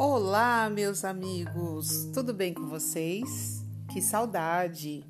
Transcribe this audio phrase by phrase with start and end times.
[0.00, 3.66] Olá, meus amigos, tudo bem com vocês?
[3.92, 5.04] Que saudade!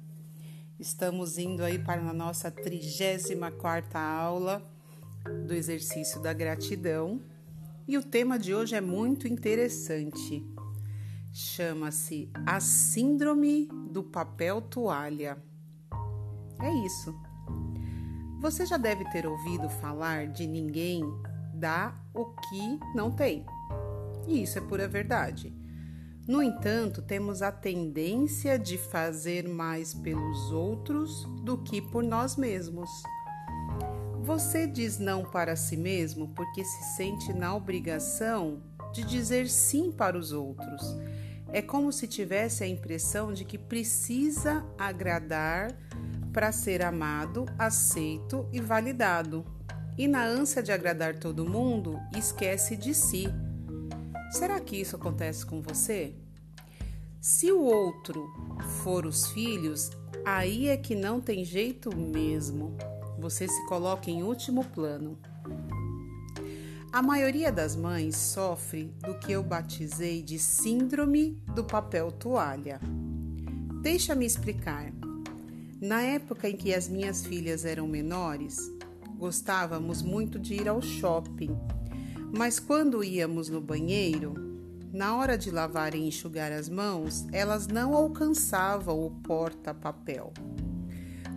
[0.81, 4.67] Estamos indo aí para a nossa 34 aula
[5.47, 7.21] do exercício da gratidão
[7.87, 10.43] e o tema de hoje é muito interessante.
[11.35, 15.37] Chama-se A Síndrome do Papel Toalha.
[16.63, 17.15] É isso.
[18.41, 21.03] Você já deve ter ouvido falar de ninguém
[21.53, 23.45] dá o que não tem.
[24.29, 25.57] E isso é pura verdade.
[26.29, 32.91] No entanto, temos a tendência de fazer mais pelos outros do que por nós mesmos.
[34.21, 40.19] Você diz não para si mesmo porque se sente na obrigação de dizer sim para
[40.19, 40.83] os outros.
[41.51, 45.75] É como se tivesse a impressão de que precisa agradar
[46.31, 49.47] para ser amado, aceito e validado.
[49.97, 53.33] E na ânsia de agradar todo mundo, esquece de si
[54.31, 56.15] Será que isso acontece com você?
[57.21, 58.31] Se o outro
[58.83, 59.91] for os filhos,
[60.25, 62.77] aí é que não tem jeito mesmo.
[63.19, 65.19] Você se coloca em último plano.
[66.93, 72.81] A maioria das mães sofre do que eu batizei de síndrome do papel toalha.
[73.83, 74.93] Deixa-me explicar.
[75.81, 78.59] Na época em que as minhas filhas eram menores,
[79.17, 81.57] gostávamos muito de ir ao shopping
[82.37, 84.35] mas quando íamos no banheiro,
[84.93, 90.33] na hora de lavar e enxugar as mãos, elas não alcançavam o porta-papel.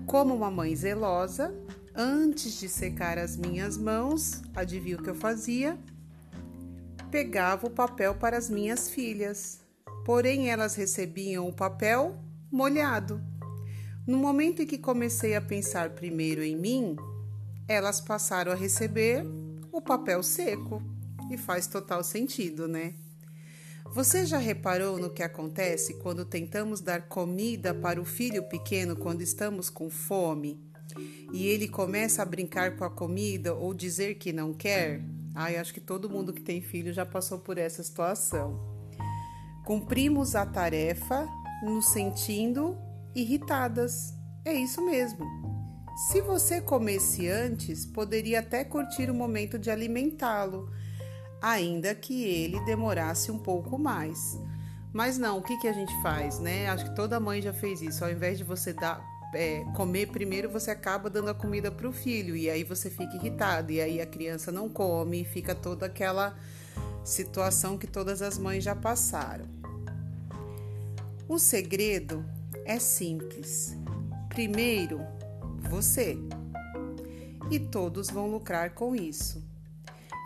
[0.05, 1.53] Como uma mãe zelosa,
[1.95, 5.77] antes de secar as minhas mãos, adivinha o que eu fazia?
[7.09, 9.61] Pegava o papel para as minhas filhas,
[10.05, 12.17] porém elas recebiam o papel
[12.51, 13.21] molhado.
[14.07, 16.95] No momento em que comecei a pensar primeiro em mim,
[17.67, 19.25] elas passaram a receber
[19.81, 20.81] papel seco.
[21.29, 22.93] E faz total sentido, né?
[23.93, 29.21] Você já reparou no que acontece quando tentamos dar comida para o filho pequeno quando
[29.21, 30.71] estamos com fome
[31.31, 35.01] e ele começa a brincar com a comida ou dizer que não quer?
[35.33, 38.59] Ai, acho que todo mundo que tem filho já passou por essa situação.
[39.65, 41.27] Cumprimos a tarefa
[41.63, 42.77] nos sentindo
[43.15, 44.13] irritadas.
[44.43, 45.40] É isso mesmo.
[45.95, 50.69] Se você comesse antes, poderia até curtir o momento de alimentá-lo,
[51.41, 54.39] ainda que ele demorasse um pouco mais.
[54.93, 56.69] Mas não, o que, que a gente faz, né?
[56.69, 58.03] Acho que toda mãe já fez isso.
[58.03, 59.01] Ao invés de você dar,
[59.33, 63.15] é, comer primeiro, você acaba dando a comida para o filho e aí você fica
[63.15, 66.37] irritado e aí a criança não come e fica toda aquela
[67.03, 69.45] situação que todas as mães já passaram.
[71.27, 72.25] O segredo
[72.65, 73.77] é simples.
[74.29, 74.99] Primeiro,
[75.69, 76.17] você.
[77.49, 79.43] E todos vão lucrar com isso.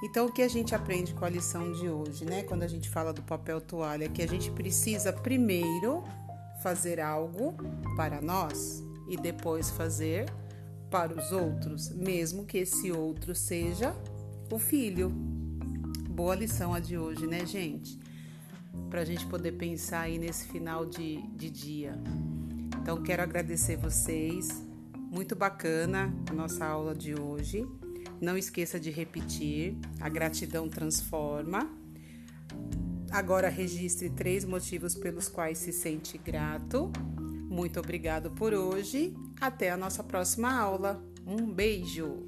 [0.04, 2.44] Então, o que a gente aprende com a lição de hoje, né?
[2.44, 6.04] Quando a gente fala do papel toalha, é que a gente precisa primeiro
[6.62, 7.56] fazer algo
[7.96, 10.32] para nós e depois fazer
[10.90, 13.96] para os outros, mesmo que esse outro seja
[14.52, 15.10] o filho.
[16.10, 18.00] Boa lição a de hoje, né, gente?
[18.90, 22.00] Para a gente poder pensar aí nesse final de, de dia.
[22.82, 24.65] Então, quero agradecer vocês
[25.10, 27.66] muito bacana a nossa aula de hoje.
[28.22, 31.70] Não esqueça de repetir: a gratidão transforma.
[33.12, 36.92] Agora registre três motivos pelos quais se sente grato.
[37.50, 39.16] Muito obrigado por hoje.
[39.40, 41.04] Até a nossa próxima aula.
[41.26, 42.24] Um beijo!